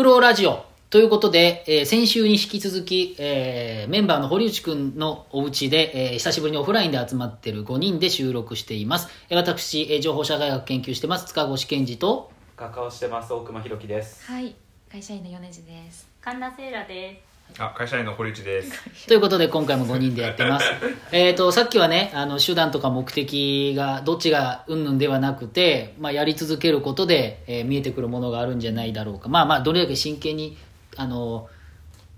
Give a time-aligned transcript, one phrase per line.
[0.00, 9.08] 作ろうラジオということで、えー先週に引き続き、えーメンバーの堀内くんのお家で、えー久しぶりにオフラインで集まってる5人で収録しています。
[9.28, 14.24] えー私、えー情報社会学研究してます、塚越健二と、画家をしてます大熊弘樹です。
[14.24, 14.56] はい、
[14.90, 16.08] 会社員の米津です。
[16.22, 17.22] 神田セーラで
[17.58, 18.72] あ、会社員の堀内です。
[19.08, 20.66] ということで今回も5人でやってます。
[21.12, 29.28] えっと、さっきはね、あの、手段とか目的が、どっちがうんぬんではなくて、まあ、やり続けることで、えー見えてくるものがあるんじゃないだろうか。
[29.28, 30.56] まあまあ、どれだけ真剣に、
[30.96, 31.48] あの、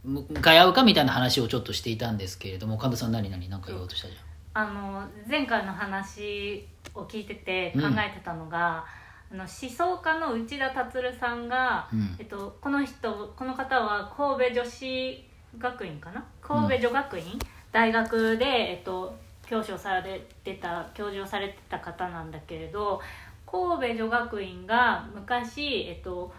[0.05, 4.33] む向かい合うかみたいな話をちょっとしていたんですけれども、神田さん何々何か言おうとしたじゃん。
[4.55, 8.85] あの前回の話を聞いてて考えてたのが、
[9.33, 12.17] あの思想家の内田達さんが、うん。
[12.19, 15.25] えっと、この人この方は神戸女子
[15.59, 16.25] 学院かな？
[16.43, 17.39] 神戸女学院、
[17.73, 23.01] 大学で、えっと、教師をされてた教授をされてた方なんだけれど
[23.47, 26.33] 神戸女学院が昔、えっと、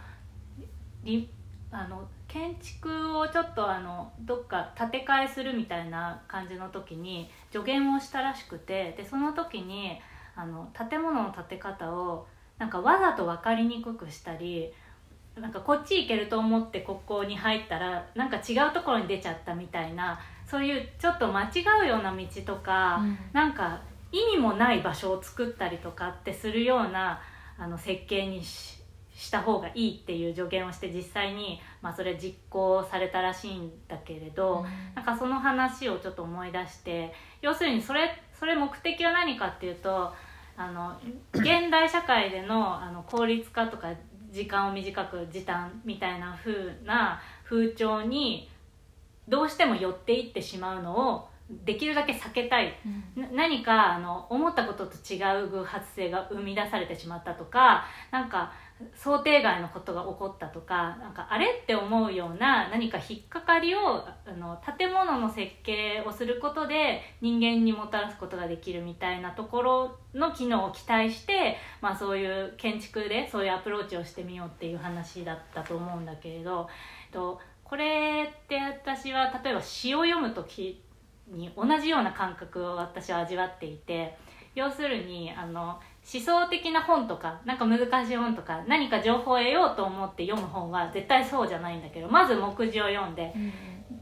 [1.04, 1.30] り
[1.72, 10.00] あの建築をちょっとあのどっか建て替えするみたいな感じの時に助言をしたらしくてでその時に
[10.36, 12.26] あの建物の建て方を
[12.64, 14.72] なんかわざと分かりにくくしたり
[15.36, 20.18] なんかこっち行けると思ってここに入ったらなんか違うところに出ちゃったみたいな
[20.50, 21.50] そういうちょっと間違
[21.84, 23.18] うような道とか、うん。
[23.34, 23.82] なんか
[24.14, 27.20] 意味もない場所を作ったりとかってするような
[27.58, 28.82] あの設計にし
[29.14, 40.14] した方がいいっていう助言をして実際に、まあ、それ実行されたらしいんだけれど、なんかその話をちょっと思い出して要するにそれそれ目的は何かっていうと
[40.56, 40.96] あの
[41.34, 43.94] 現代社会でのあの効率化とか
[44.32, 48.50] 時間を短く時短みたいな風な風潮に
[49.28, 51.30] どうしても寄っていってしまうのを
[51.66, 52.74] できるだけ避けたい。
[53.16, 58.52] な何かあの思ったことと違う偶発性が生み出されてしまったとかなんか
[58.96, 76.68] 想定外のことが起こったとかなんかあれって思うような何か引っかかりをあの建物の設計をすることで人間にもたらすことができるみたいなところの機能を期待して、まあ、そういう建築でそういうアプローチをしてみようっていう話だったと思うんだけれど、
[77.08, 80.84] えっと、これって私は例えば詩を読む時
[81.28, 84.18] に同じような感覚を私は味わっていて
[84.56, 85.80] 要するにあの
[86.12, 93.34] 思想的な本とかなんか難しい本とか何か情報を得ようと思って読む本は絶対そうじゃないんだけどまず目次を読んで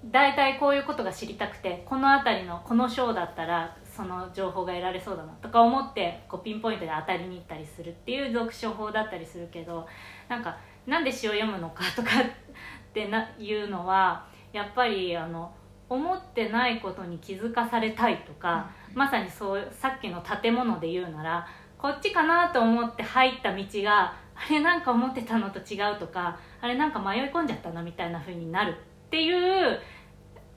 [0.05, 9.85] 大体こういうことが知りたくてこの辺りのこの章だったらその情報が得られそうだなとか思ってこうピンポイントで当たりに行ったりするっていう読書法だったりするけど
[10.27, 10.57] なんか
[10.87, 15.53] なんで詩を読むのかとかってないうのはやっぱりあの
[15.89, 21.47] 思ってないことに気づかされたいとか、まさにそうさっきの建物で言うなら
[21.81, 28.75] こっちかなと思って入った道があれなんか思ってたのと違うとかあれなんか迷い込んじゃったなみたいな風になる
[29.07, 29.79] っていう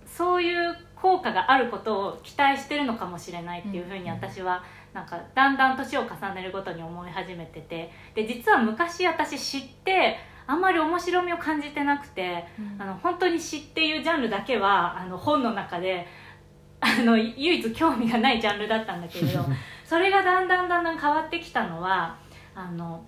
[0.07, 4.63] そういう効果があることを期待してるのかもしれないっていう風に私は
[4.93, 12.45] なんかだんだん年を重ねるごとに思い始めててで実は昔私知ってあんまり面白みを感じてなくて、
[12.79, 16.07] あの本当に詩っていうジャンルだけはあの本の中で
[16.85, 19.43] あの唯一興味がないジャンルだったんだけれど
[19.87, 22.15] それがだんだんだんだん変わってきたのは
[22.55, 23.03] あの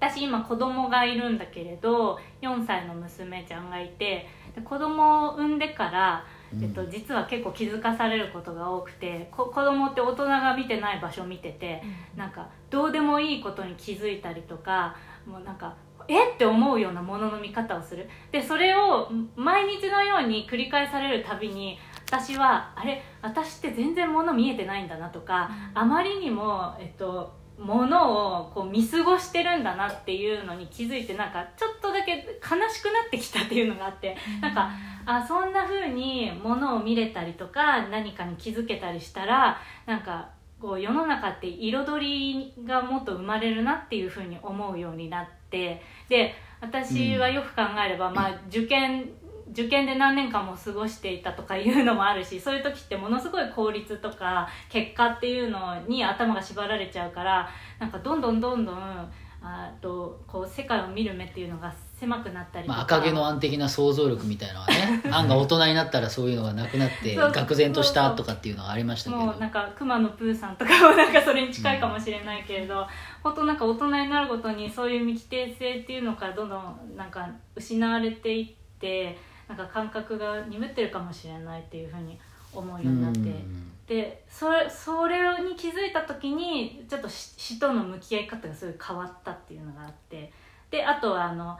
[0.00, 6.24] 私今子供がいるんだけれど4歳の娘ちゃんがいてで子供を産んでから、
[6.60, 11.82] えっと、実は結構気づかされることが多くてこ子供って大人が見てない場所を見てて、
[12.16, 15.74] なんかどうでもいいことに気づいたりとかもうなんか
[16.08, 18.08] えって思うようなものの見方をする。
[18.32, 21.78] でそれを毎日のように繰り返されるたびに
[22.10, 34.70] 私はあれ私って全然物見えてないんだなとか、あまりにもえっと物をこう見過ごしてるんだなっていうのに気づいてなんかちょっとだけ悲しくなってきたっていうのがあって、なんか
[35.04, 40.30] あそんな風に物を見れたりとか何かに気づけたりしたらなんか
[40.60, 49.08] こう世の中って彩りがもっと生まれるなっていう風に思うようになってで私はよく考えれば、まあ、受験
[49.50, 57.48] 受験で何年間も過ごしていたとかいうのもあるし そういう時ってものすごい効率とか結果っていうのに頭が縛られちゃうから
[57.78, 69.22] なんかどんどんどんどんあとこう世界を見る目っていうのが狭くなったりとか、まあ、赤毛の案的な想像力みたいなのはね 案が大人になったらそういうのがなくなって愕然としたとかっていうのがありましたけど。
[69.22, 72.86] もうなんか熊野プーさんとかもなんかそれに近いかもしれないけれど、
[73.22, 79.18] 本当なんか大人になるごとにそういう未規定性っていうのからどんどんなんか失われていって
[79.48, 82.18] なんか感覚が鈍ってるかもしれないっていうふうに
[82.52, 83.18] 思うようになって。
[83.18, 90.30] うんでそれそれに気づいた時にちょっとし死との向き合い方がすごい変わったっていうのがあって
[90.70, 91.58] であとはあの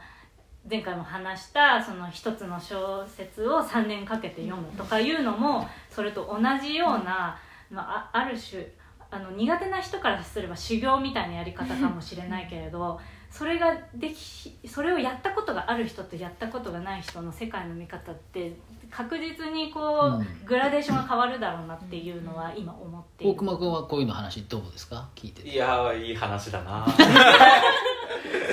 [0.69, 7.35] 前回も話したその一つの小説を3年かけて読むとかいうのもそれと同じような、
[7.71, 8.63] まあ、あある種
[9.09, 12.99] あの苦手な人からすれば修行みたいなやり方かもしれないけれど
[13.31, 18.53] それができそれをやったことがある人とやったことがない人の世界の見方って
[18.89, 20.45] 確実にこう、うん。
[20.45, 23.33] グラデーションが変わるだろうなっていうのは今思っている。
[23.33, 25.07] 大熊君はこういうの話どうですか？
[25.15, 25.49] 聞いてて。
[25.49, 26.87] いやーいい話だな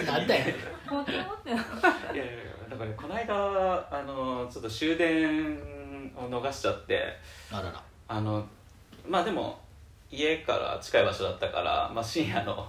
[0.06, 0.44] なんだよ。
[0.44, 2.32] いやいや
[2.70, 3.34] だからねこの間
[3.90, 5.58] あのちょっと終電
[6.16, 7.02] を逃しちゃって。
[7.50, 7.82] あらら。
[8.08, 8.46] あの
[9.08, 9.58] まあでも
[10.10, 12.66] 家から近い場所だったから、まあ、深夜の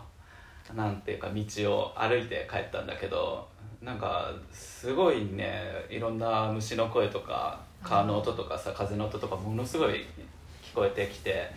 [0.76, 3.48] なんていうか道を歩いて帰ったんだけど
[3.82, 10.06] なんかすごいねいろんな虫の声とか川の音とかさ風の音とかものすごい
[10.64, 11.50] 聞こえてきて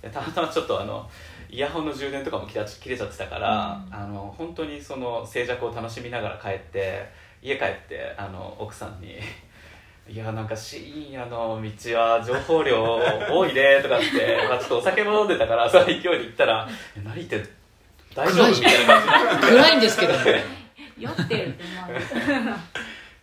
[0.00, 1.08] でたまたまちょっとあの
[1.50, 7.08] イヤホンの充電とかも切れちゃってたから、あの本当にその静寂を楽しみながら帰って
[7.40, 9.18] 家帰ってあの奥さんに
[10.08, 12.82] いやなんか深夜の道は情報量
[13.30, 17.50] 多いねとかって、まあ、ちょっとお酒も飲んでたからその勢いで言ったら「え何言ってる
[18.14, 19.46] 大丈夫?」みたいな感じ。
[19.46, 20.12] で暗いんですけど。
[20.12, 20.44] ね
[20.98, 22.52] 酔ってるって思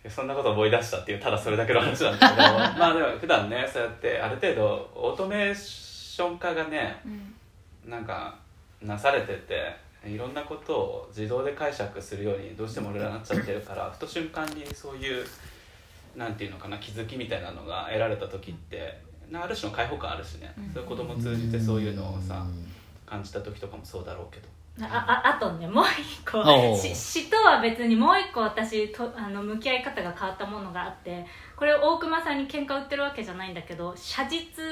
[0.04, 2.42] うそんなこと思い出したっていうただそれだけの話なんだけど。
[2.78, 7.00] まあでも普段ねそうやってある程度オートメーション化がね
[7.86, 8.34] なんか
[8.82, 9.74] なされてて
[10.04, 15.24] いろんなことを自動で解釈するようにどうしても俺らなっちゃってるからふと瞬間にそういう
[16.16, 19.00] なんていうのかな気づきみたいなのが得られた時って
[19.30, 22.44] なある種の解放感あるしね、そういう子供を通じてそういうのをさ
[23.06, 24.48] 感じた時とかもそうだろうけど
[24.80, 26.42] あああとねもう一個。
[26.76, 31.26] し詩とは別にもう一個私とあの向き合い方が変わったものがあって
[31.56, 34.62] これ大熊さんに喧嘩売ってるわけじゃないんだけど写実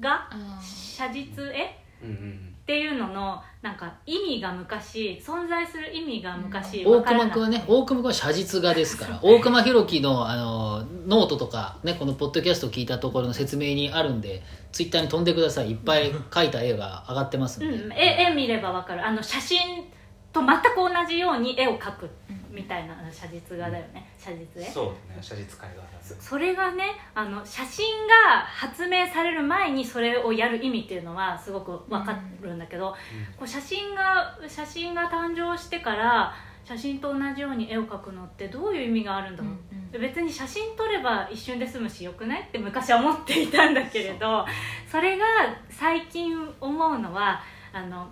[0.00, 0.28] 画
[0.62, 1.78] 写実絵？
[2.02, 9.18] うんうんっていうののなんか意味が昔存在する意味が昔大分からなく熊君はね大熊君は写実画ですから。
[9.24, 14.42] 大熊弘樹のあのノートとかねこのポッドキャストを聞いたところの説明にあるんで
[14.72, 15.72] ツイッターに飛んでください。
[15.72, 19.04] いっぱい描いた絵が上がってますんで、うん、絵絵見れば分かる。
[19.04, 19.58] あの写真
[20.32, 22.08] と全く同じように絵を描く
[22.50, 24.12] みたいなあの写実画だよね。
[24.18, 24.66] 写実絵。
[24.66, 25.78] そうだね写実絵画だね。
[26.00, 28.14] それがねあの写真が
[28.44, 32.94] 発明される前にそれをやる意味っていうのはすごく分かるんだけど、
[33.36, 39.50] こう写真が写真が誕生してから写真と同じように絵を描くのってどういう意味があるんだろ
[39.92, 42.42] う、別に写真撮れば一瞬で済むしよくない？
[42.42, 44.44] って昔は思っていたんだけれど
[44.90, 45.24] それが
[45.68, 47.42] 最近思うのは
[47.72, 48.08] あの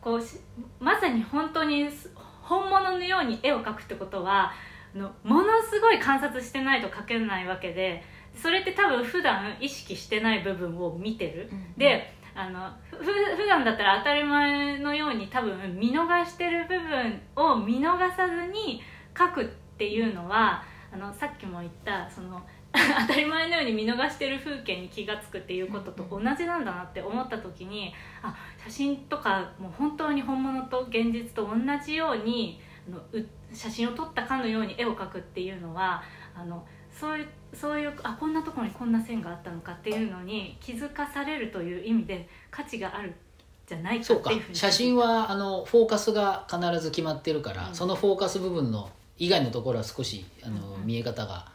[0.00, 0.36] こうし
[0.78, 2.10] まさに本当にす
[2.50, 4.50] 本物のように絵を描くってことは
[4.92, 8.02] あのものすごい観察してないと描けないわけで
[8.34, 18.80] それって多分普段意識してない部分を見てる、であのふ普段だったら当たり前のように多分見逃してる部分を見逃さずに
[19.14, 19.46] 描くっ
[19.78, 20.62] ていうのは
[20.92, 22.40] あのさっきも言ったその
[22.72, 28.34] 当たり前のように見逃してる風景に気が付くっていうことと同じなんだなって思った時にあ
[28.64, 36.02] 写真とかもう本当に本物と現実と同じようにあのう写真を撮ったかのように絵を描くっていうのは
[36.34, 43.12] あのそういうそういうあこんなところにこんな線があったのかっていうのに気づかされるという意味で価値がある
[43.66, 44.54] じゃないかっていうふうに。
[44.54, 47.74] 写真はあのフォーカスが必ず決まってるから、うん。
[47.74, 50.86] そのフォーカス部分の以外のところは少しあの、うんうん。
[50.86, 51.46] 見え方が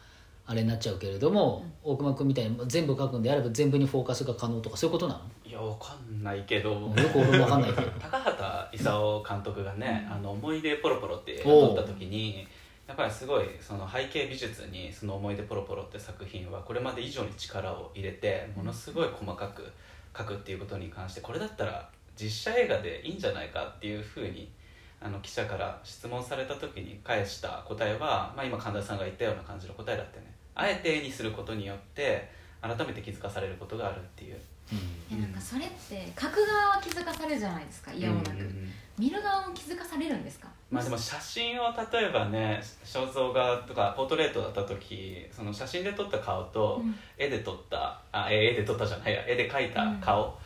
[0.46, 5.20] あれになっちゃうけれども、大熊君みたいに全部書くんであれば全部にフォーカスが可能とかそういうことなの？
[5.44, 6.70] いやわかんないけど。
[6.70, 7.90] よく俺もわかんないけど。
[7.98, 12.46] 高畑勲監督がね「あの思い出ポロポロ」って撮った時に
[12.86, 19.68] やっぱりすごいその背景美術に「その思い出ポロポロ」って作品はこれまで以上に力を入れてものすごい細かく
[20.14, 24.48] 描くっていうことに関してこれだったら実写映画でいいんじゃないかっていうふうに
[25.00, 32.28] あの記者から質問された時に返した答えは、まあ、今神田さんが言ったような感じの答えだってねあえて絵にすることによって
[32.60, 34.36] 改めて気づかされることがあるっていう。
[35.08, 38.36] いやなんかそれって書く側は気づかされるじゃないですか嫌もなく、うん。
[38.38, 40.48] うんうん見る側も気づかされるんですか？
[40.70, 46.94] まあでも写真を例えばね肖像画とかポートレートだった時その写真で撮った顔とうん。
[47.18, 50.36] 絵で撮ったあえ絵で撮ったじゃないや絵で描いた顔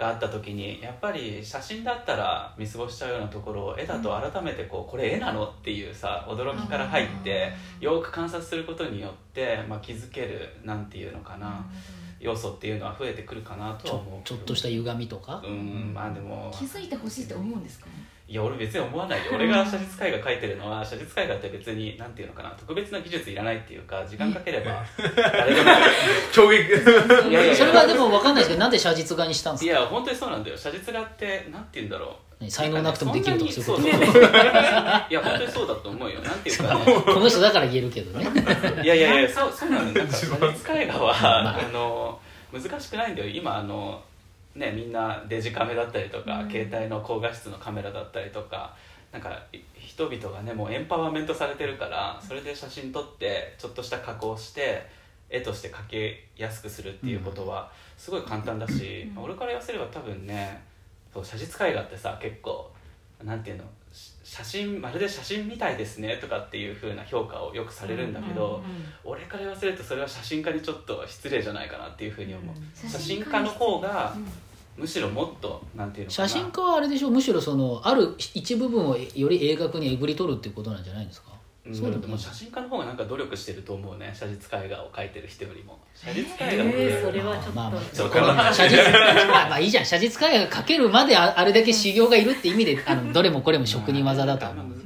[0.00, 11.66] があった時にやっぱり写真だったら見過ごしちゃうようなところを絵だと改めてこうこれ絵なのっていうさ驚きから入ってよく観察することによって、まあ、気づけるなんていうのかな
[12.18, 14.20] 要素っていうのは増えてくるかなとちょは思う。
[14.24, 17.86] ちょっとした歪みとか、うんまあでも気づいてほしいって思うんですか
[18.30, 19.32] いや俺別に思わないよ。
[19.34, 24.84] 俺が写実絵画描いてるのは写実絵画って別になんていうのかな特別な技術いらないっていうか時間かければ
[25.16, 25.70] 誰でも
[26.32, 26.70] 衝撃。
[27.28, 29.70] いやいやそれはでも分かんないですけどなんで写実画にしたんですか？
[29.72, 30.56] いや本当にそうなんだよ。
[30.56, 32.10] 写実画ってなんて言うんだろう。
[32.40, 32.50] 何？
[32.50, 34.12] 才能なくてもできるとかそういうこと？
[34.12, 34.32] そうそうそう。
[35.10, 36.20] いや本当にそうだと思うよ。
[36.20, 36.84] なんていうかね。
[37.04, 38.24] この人だから言えるけどね。
[38.84, 40.16] いやいやいやそうそうなのなんか？
[40.16, 41.58] 写実絵画は、まあ。
[41.58, 42.18] あの
[42.52, 43.28] 難しくないんだよ。
[43.28, 44.00] 今あの
[44.54, 48.76] ねみんなデジカメだったりとか、携帯の高画質のカメラだったりとか
[49.12, 54.86] なんかい人々がねもうエンパワーメントされてるからそれで写真撮ってちょっとした加工して
[55.28, 60.62] 絵として描けやすくするっていうことはすごい簡単だし、俺から言わせれば多分ね
[61.12, 62.70] そう写実絵画ってさ結構
[63.24, 63.66] なんていうのし
[64.32, 68.62] 写真まるで写真みたいですねとかっていう風な評価をよくされるんだけど、
[69.02, 72.88] 俺から言わせるとそれは写真家にちょっと失礼じゃないかなっていうふうに思う、うん。
[72.88, 74.14] 写真家の方が
[74.76, 76.28] むしろもっとなんていうのかな。
[76.28, 81.32] 写真家はあれでしょむしろそのある一部分をより鋭角にえぐり取るっていうことなんじゃないんですか？
[81.32, 81.39] うん
[81.74, 84.10] そうでもないでも写真家の方がなんか努力してると思うね。
[84.14, 85.78] 写実絵画を描いてる人よりも。
[85.94, 87.50] 写実絵画って、えーそれはちょっと。
[87.52, 88.52] まあまあ。
[88.54, 88.76] 写実
[89.28, 94.80] まあまあいいじゃん写実絵画が描けるまでああれだけ修行がいるって意味で あのどれもこれも職人技だとは思う。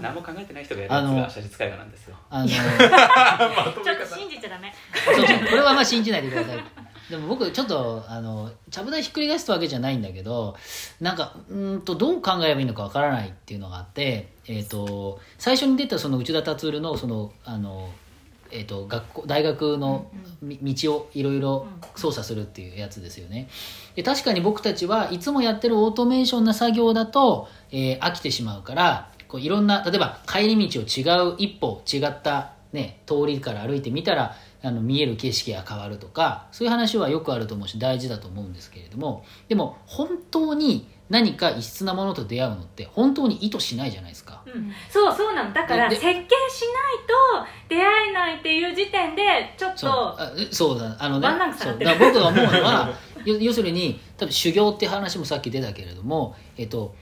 [0.00, 2.16] 何も考えてない人がやるやつあのが写実絵画なんですよ。
[2.30, 4.72] あの ちょっと信じちゃダメ。
[5.04, 6.58] そうそうこれはまあ信じないでください。
[7.10, 10.56] でも僕ちょっとあのちゃぶ台ひっくり返すわけじゃないんだけど
[11.00, 17.90] なんかうーんとどう考えればいいのかわからないっていうのがあって、えー、と最初に出たその内田達のそのあの、
[18.50, 23.48] えー、と学校大学のみ道をいろいろ操作するっていうやつですよね。
[23.94, 44.42] で確かに僕たちはいつもやってるオートメーションな作業だと、えー飽きてしまうからこういろんな例えば帰り道を違う一歩違った、ね、通りから歩いてみたらあの見える景色が変わるとかそういう話はよくあると思うし大事だと思うんですけれどもでも本当に何か異質なものと出会うのって本当に意図しないじゃないですか。
[44.46, 44.70] うん。
[44.90, 45.52] そうそうなの。
[45.52, 46.26] だからで設計しない
[47.40, 49.22] と出会えないっていう時点で
[49.56, 49.90] ちょっそう。
[49.90, 50.96] とあそうだ。
[50.98, 51.78] あのねそう。
[51.78, 52.92] だ僕が思うのは
[53.24, 56.94] 要要するに多分修行って話もさっき出たけれども、えっと、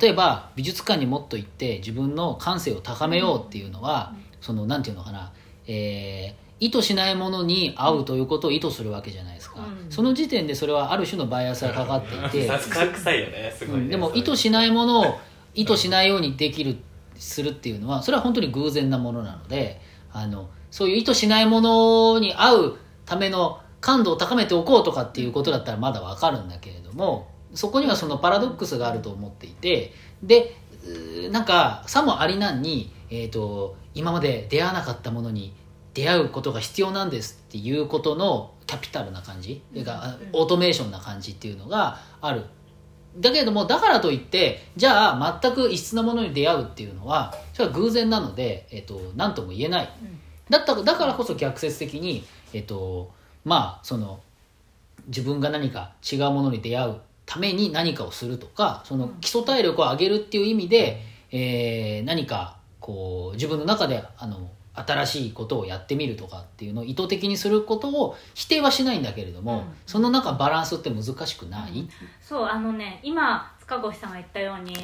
[0.00, 5.32] 例えば美術館にもっと行って自分の感性を高めようっていうのは、そのなんていうのかな、
[5.66, 9.90] えー意図しないものに合うということを意図するわけじゃないですか、うん。
[9.90, 12.46] その時点でそれはある種のバイアスがかかっていて。
[12.46, 13.76] さすが臭いよねすごい。
[13.78, 15.18] ね、うんでも意図しないものを
[15.54, 16.76] 意図しないようにできる
[17.16, 19.80] するっていうのはそれは本当に偶然なものなので
[20.12, 30.56] あのそういう意図しないものに合うための感度を高めておこうとかっていうことだったらまだわかるんだけれどもそこにはそのパラドックスがあると思っていてで
[31.30, 35.52] なんかさもありなんに、えー、と今まで出会わなかったものに
[36.00, 42.44] 出会うことが必要なんですっていうことのキャピタルな感じ、うかオートメーションな感じっていうのがある。
[43.18, 49.90] だけれどもだからといってじゃあ全く異質なものに出会うっていうのはそれは偶然なので、えっと何とも言えない、
[50.48, 53.12] だっただからこそ逆説的に、えっと
[53.44, 54.20] まあその
[55.08, 61.02] 自分が何か違うものに出会うために何かをするとかその基礎体力を上げるっていう意味で、
[61.32, 64.50] えー何かこう自分の中であの
[64.86, 69.64] 新しいことをやってみるとかっていうのを意図的にすることを否定はしないんだけれども、うん。
[69.86, 71.88] その中バランスって難しくない、
[72.20, 74.74] そうあのね今塚越さんが言ったように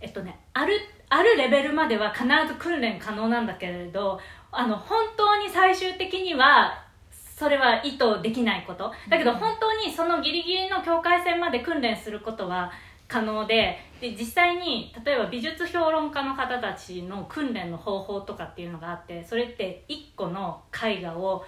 [0.00, 4.18] えっとねあるあるレベルまでは必ず訓練可能なんだけれど
[4.50, 6.84] あの本当に最終的には
[7.36, 8.92] それは意図できないこと。
[9.08, 12.70] だけど本当にそのギリギリの境界線まで訓練することは
[13.08, 21.44] 可能でで実際に例えば美術評論家の方たちの訓練の方法とかっていうのがあってそれって1個の絵画を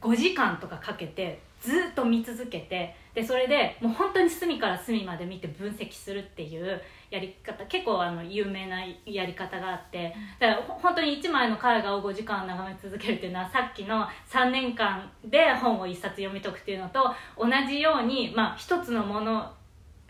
[0.00, 19.52] 5時間とかかけてずっと見続けてでそれでもう本当に隅から隅まで見て分析するっていうやり方結構あの有名なやり方があってだから本当に1枚の絵画を5時間眺め続けるっていうのはさっきの3年間で本を1冊読み解くっていうのと同じように、まあ、一つのもの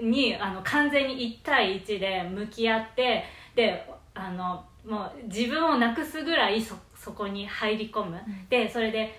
[0.02, 8.16] にあの完全に1対1で向き合ってであのもう自分をなくすぐらいそそこに入り込む、
[8.48, 9.12] でそれで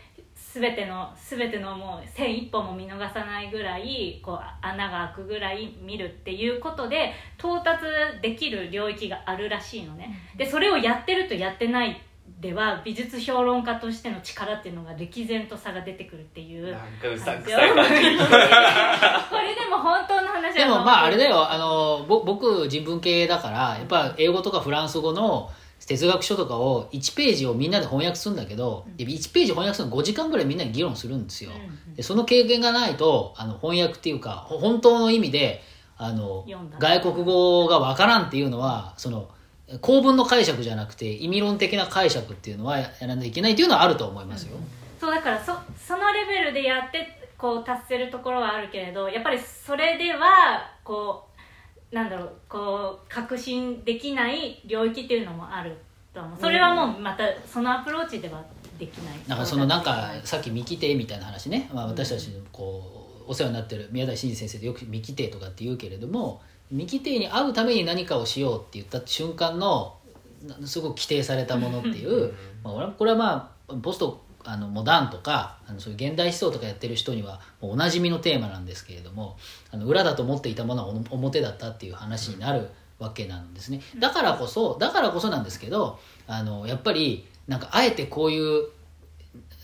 [0.53, 7.83] 全ての全てのもう線一本も見逃さないぐらいこう穴が開くぐらい見るっていうことで到達
[8.21, 12.01] できる領域があるらしいのね、でそれをやってるとやってない
[12.39, 21.49] では美術評論家としての力っていうのが歴然と差が出てくるっていうなんかうさ感んくさい感じこれでも本当の話でもまああれだよ。
[21.49, 25.49] あのぼ僕人文系だからやっぱ英語とかフランス語の
[25.85, 31.51] 哲学書とかを1ページをみんなで翻訳するんだけど、で1ページ翻訳するの5時間ぐらいみんなで議論するんですよ、
[31.95, 35.61] でその経験がないとあの翻訳っていうかほ本当の意味で
[35.97, 36.45] あの
[36.79, 39.29] 外国語がわからんっていうのはその
[39.81, 44.57] 公文の解釈じゃなくて意味論的な解釈っていうのはやらないといけないっていうのはあると思いますよ、
[44.99, 51.27] そうだからそそのレベルでやってこう達せるところはあるけれどやっぱりそれではこ
[51.91, 55.77] うなんだろうこう確信できない領域っていうのもある
[56.13, 56.39] と思う。
[56.39, 58.43] それはもうまたそのアプローチでは
[58.79, 59.17] できない。
[59.27, 66.41] なんかそのなんかさっき見き手みたいな話ね、まあ、私たちのこうお世話になってる宮台真司先生でよく見き手とかって言うけれども
[66.73, 69.95] 見き手に会うために何かをしようって言った瞬間の
[70.43, 79.37] なすごく規定されたものっていうまあこれはまあポストあのモダンとかあのそういう現代思想とかやってる人にはもうおなじみのテーマなんですけれども
[79.71, 83.81] あの裏だと思っていたものはお表だったっていう話になるわけなんですね。
[83.99, 88.67] だからこそだからこそなんですけどあのやっぱりなんかあえてこういう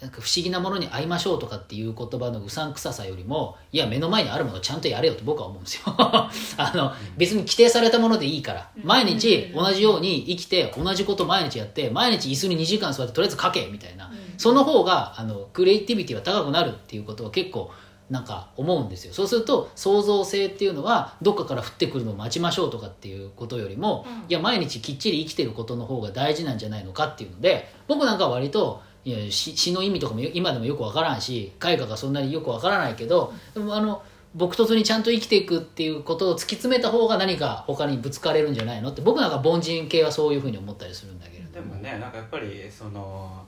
[0.01, 5.83] なんか不思議なものに会いましょうとかっていう言葉のうさんくささよりもいや目の前にあるものをちゃんとやれよと僕は思うんですよ。
[5.97, 6.29] あ
[6.73, 8.69] の別に規定されたものでいいから。
[8.83, 14.09] 毎日同じように生きて同じこと毎日やって毎日椅子に2時間座ってとりあえず書けみたいな。
[14.37, 17.71] その方があのクリエイティビティは高くなるっていうことを結構
[18.09, 19.13] なんか思うんですよ。
[19.13, 34.03] そうすると創造性っていうのはどっかから降ってくるのを待ちましょうとかっていうことよりも、いや毎日きっちり生きてることの方が大事なんじゃないのかっていうので僕なんかは割といや詩詩の意味とかも今でもよくわからんし絵画がそんなによくわからないけどでもあの
[34.35, 43.43] 僕とにちゃんと生きていくっていうことを突き詰めた方が何か他にぶつかれるんじゃないのって僕なんか凡人系はそういうふうに思ったりするんだけれどでもねなんかやっぱりその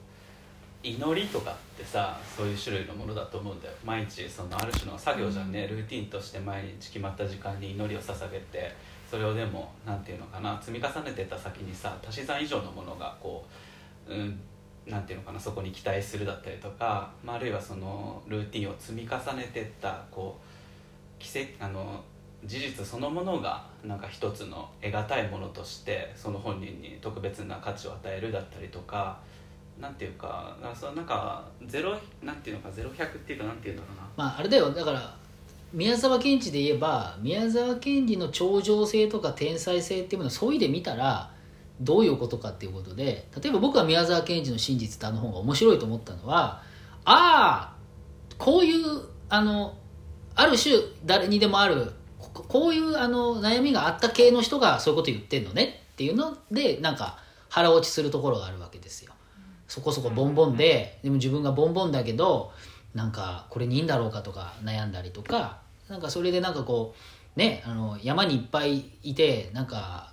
[0.83, 3.73] 祈りとかってさそういう種類のものだと思うんだよ。
[3.85, 8.73] 毎日そのある種の作業じゃんね、ルーティンとして毎日決まった時間に祈りを捧げて
[9.09, 13.45] それをでもなんていうのかな積み重ねてった先にさ足し算以上のものがこ
[14.09, 14.39] う、うん、
[14.85, 22.03] なんていうのかなそこに期待するだったりとか、まあ、あるいはそのルーティンを積み重ねてったこう奇跡あの
[22.45, 29.19] 事実そのものがなんか一つの得難いものとしてその本人に特別な価値を与えるだったりとか
[29.79, 34.09] なんていうかかそのなんかゼロなんていうのかゼロ百っていうかなんていうんだろうな。
[34.17, 34.71] まああれだよ。
[34.71, 35.15] だから
[35.73, 41.31] 宮沢賢治で言えば宮沢賢治の超常性とか天才性っていうものをそういうで見たら
[41.81, 46.61] どういうことかっていうことで例えば僕は宮沢賢治の真実ってあの本が面白いと思ったのは
[47.05, 47.75] ああ
[48.37, 48.83] こういう
[49.29, 49.75] あの
[50.35, 57.17] ある種誰にでもあるここういうあの悩みがあった系の人がそういうこと言ってんのねっていうのでなんか
[57.49, 59.13] 腹落ちするところがあるわけですよ。
[59.67, 62.51] そこそこボンボンででも自分がボンボンだけど
[62.93, 66.93] なんかこれにいいんだろうかとか悩んだりとかなんかそれでなんかこ
[67.35, 70.10] うねあの山にいっぱいいてなんか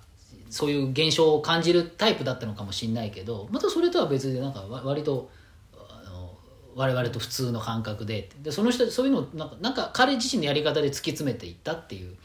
[0.51, 5.31] そういう現象を感じるタイプだったのかもしれないけどまたそれとは別でなんか割と
[5.75, 6.35] あの
[6.75, 12.17] 我々と普通の感覚ででその人そういうのをなんかなんか彼自身のやり方で突き詰めていったっていう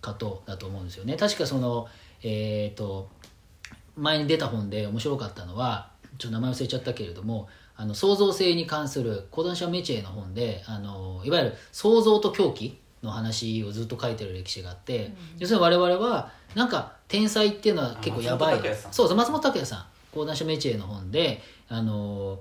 [0.00, 1.16] ことだと思うんですよね。
[1.16, 1.88] 確かその
[2.22, 3.08] えっ、と
[3.96, 18.92] 前に出た本で面白かったのはちょっと名前忘れちゃったけれどもあの創造性に関する講談社メチェの本であのいわゆる創造と狂気の話をずっと書いてる歴史があって、要するに我々はなんか天才っていうのは結構やばい松本拓也さん。
[18.92, 19.84] そうそう松本拓也さん。
[20.12, 22.40] 講談社メチェの本であの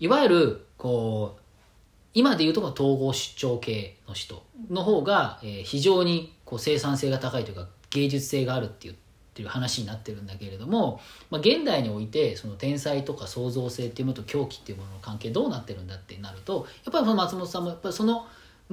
[0.00, 1.42] いわゆるこう
[2.14, 18.26] 今でいうとこの統合失調系の人の方が、えー非常にこう生産性が高いというか芸術性があるっていうっていう話になってるんだけれども、まあ、現代においてその天才とか創造性っていうものと狂気っていうものの関係どうなってるんだってなるとやっぱりその松本さんもやっぱりそのむ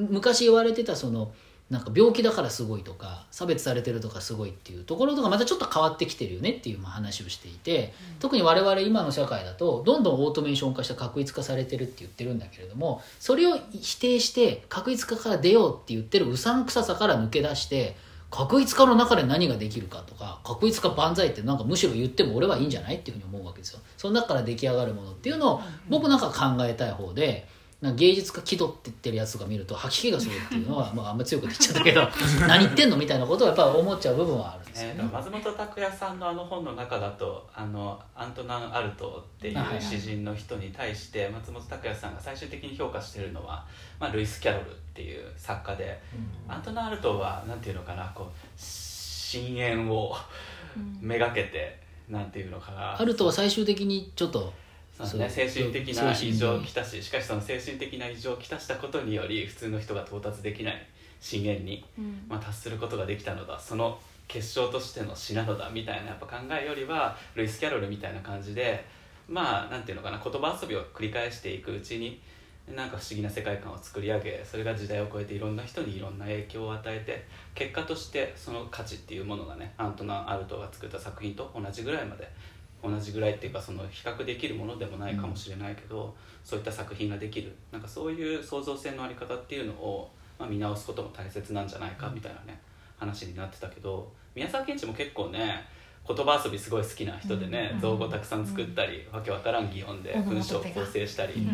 [0.09, 1.31] 昔言われてたその
[1.69, 17.95] なんか病気だからすごいとか差別されてるとかすごいっていうところとかまたちょっと変わってきてるよねっていうまあ話をしていて、特に我々今の社会だとどんどんオートメーション化した確一化されてるって言ってるんだけれどもそれを否定して確一化から出ようって言ってるうさんくささから抜け出して
[18.31, 23.79] 確一化の中で何ができるかとか確一化万歳ってなんかむしろ言っても俺はいいんじゃないっていうふうに思うわけですよ。
[23.97, 27.47] その中から出来上がるものっていうのを僕なんか考えたい方で
[27.81, 32.01] なんか芸術家気取って言ってるやつが見ると吐き気がするっていうのは、まあ、あんま強く言っちゃったけど
[32.45, 43.65] 何言ってんのみたいなことをやっぱり思っちゃう部分はあるんですよね、松本拓也さんのあの本の中だとあのアントナン・アルトっていう詩人の人に対して松本拓也さんが最終的に評価してるのは、
[43.97, 46.01] まあ、ルイス・キャロルっていう作家で、
[46.47, 50.15] アントナン・アルトはなんていうのかなこう深淵を
[50.99, 52.99] めがけてなんていうのかな。
[52.99, 54.53] アルトは最終的にちょっと
[55.05, 60.87] そうね、精神的な異常をきたししかしその精神的な異常をきたしたことにより普通の人が到達できない
[61.21, 61.85] 深淵に、
[62.27, 63.57] まあ、達することができたのだ。
[63.59, 63.97] その
[64.29, 68.85] 結晶としての詩なのだみたいなやっぱ考えよりはルイス・キャロルみたいな感じで
[69.27, 72.21] まあなんていうのかな言葉遊びを繰り返していくうちに
[72.75, 82.29] なんか不思議な世界観を作り上げそれが時代を超えていろんな人にいろんな影響を与えて結果としてその価値っていうものがねアントナン・アルトが作った作品と同じぐらいまで
[82.83, 87.53] 同じぐらいっていうかその比較できるものでもないかもしれないけど、そういった作品ができる。
[87.71, 92.59] なんかそういう創造性のあり方っていうのを、まあ、見直すことも大切なんじゃないかみたいなね
[92.97, 95.65] 話になってたけど宮沢賢治も結構ね
[96.07, 101.47] 言葉遊びすごい好きな人でね、造語たくさん作ったり、わけわからん擬音で文章を構成したり、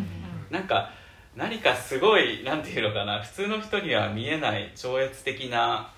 [0.50, 0.90] なんか
[1.34, 5.92] 何かすごいなんていうのかな普通の人には見えない超越的な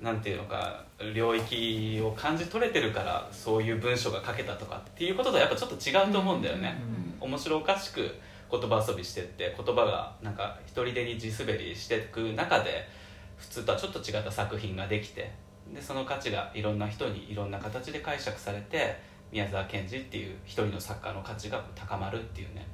[0.00, 0.84] なんていうのか
[1.14, 6.76] 領域を感じ取れてるからそういう文章が書けたとかっていうこととはやっぱちょっと違うと思うんだよね、
[7.20, 8.14] 面白おかしく
[8.50, 12.88] 言葉遊びしてって言葉がなんか一人でに地滑りしていく中で
[13.36, 15.32] 普通とはちょっと違った作品ができて
[15.72, 18.96] でその価値がいろんな人にいろんな形で解釈されて
[19.30, 22.66] 宮沢賢治っていう一人の作家の価値が高まるっていうね。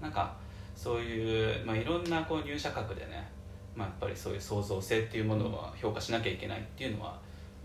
[0.00, 0.34] なんか
[0.74, 3.30] そういう、まあ、いろんなこう入社格でね、
[3.74, 7.18] まあ、やっぱりそういう創造性っていうものは評価しなきゃいけないっていうのは、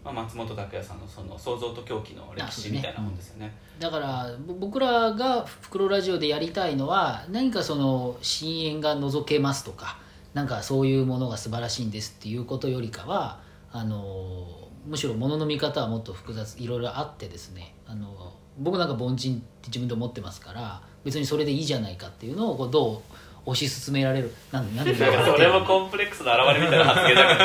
[0.03, 3.53] まあ、松本拓也さんのその創造と狂気の歴史みたいなもんですよね。
[3.79, 9.97] だから僕らが「袋ラジオ」でやりたいのは何かその深淵が覗けますとか
[10.33, 13.41] なんかそういうものが素晴らしいんですっていうことよりかは
[13.71, 24.33] あのむしろものの見方はもっと複雑いろいろあってですねあの僕なんか凡人って自分で思ってますから別にそれでいいじゃないかっていうのをこうどう推し進められる。
[24.51, 27.37] なんなんでなんかそれもコンプレックスの表れみたいな発言だ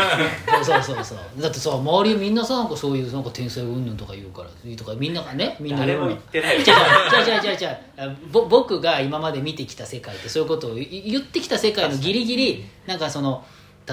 [0.47, 1.19] けど そうそうそう。
[1.43, 6.59] だってさ周りみんなさなんかそういうなんか天才云々とか言うからとかみんながねみんな誰も言ってない。
[6.59, 13.45] よじゃあじゃあじゃあじゃあじゃあぼ僕が今まで見てきた世界ってそういうことをい言ってきた世界のギリギリなんかその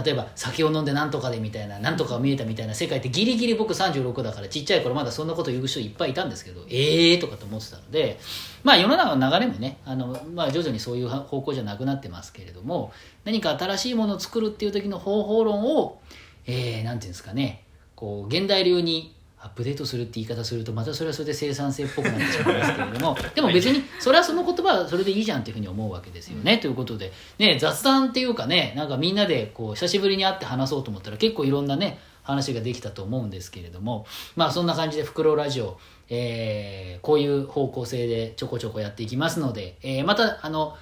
[0.03, 8.19] 例えば酒を飲んでなんとかでみたいななんとか見えたみたいな世界ってギリギリ僕36だからちっちゃい頃まだそんなこと言う人いっぱいいたんですけどええーとかと思ってたので
[8.63, 12.91] まあ世の中の流れもねあの、まあ、徐々にそういう方向じゃなくなってますけれども
[13.25, 15.99] 何か新しいものを作るっていう時の方法論を
[16.47, 35.77] えー、て言うんですかねこう現代流にアップデートするって言い方するとまたそれはそれで生産性っぽくなってしまいますけれどもでも別にそれはその言葉はそれでいいじゃんっていうふうに思うわけですよね、ということで、ね、雑談っていうかねなんかみんなでこう久しぶりに会って話そうと思ったら結構いろんなね話ができたと思うんですけれどもまあそんな感じで「フクロウラジオ」
[36.09, 40.75] えーこういう方向性でちょこちょこやっていきますので、えーまたあの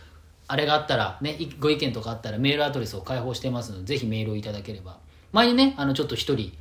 [0.47, 4.97] あれがあったら、ね、いご意見とかあったらメールアドレスを開放してますのでぜひメールをいただければ。
[5.31, 6.53] 前にねあのちょっと一人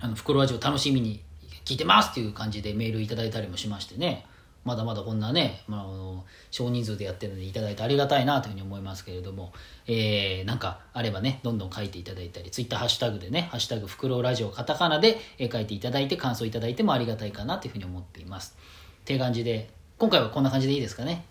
[0.00, 1.20] あの袋味を楽しみに
[1.64, 4.26] 聞いてますっていう感じでメールいただいたりもしましてね。
[4.64, 9.52] まだまだこんなね、まあ、あの少人数でやってるのでいただいてありがたいなというふうに思いますけれども、
[9.86, 18.56] えー、なんかあればねどんどん書いていただいたりツイッターハッシュタグでね「ハッシュタグ袋ラジオ」カタカナでえー書いていただいて感想いただいてもありがたいかなというふうに思っています。
[19.02, 21.24] っていう感じで今回はこんな感じでいいですかね？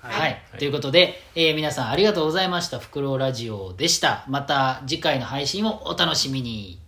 [0.00, 2.78] はい、ということで、えー皆さんありがとうございました。
[2.78, 4.24] フクロウラジオでした。
[4.28, 6.78] また次回の配信をお楽しみに。